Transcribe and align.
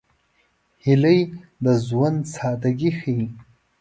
هیلۍ 0.83 1.19
د 1.63 1.65
ژوند 1.85 2.19
سادګي 2.35 2.91
ښيي 2.99 3.25